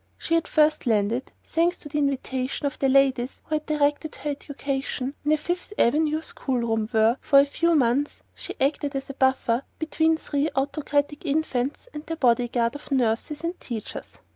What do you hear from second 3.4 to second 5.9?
who had directed her education in a Fifth